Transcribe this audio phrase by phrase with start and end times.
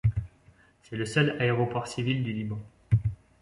[0.81, 2.57] C'est le seul aéroport civil du Liban.